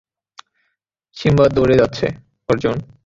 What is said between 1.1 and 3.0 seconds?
Simba দৌড়ে যাচ্ছে, অর্জুন!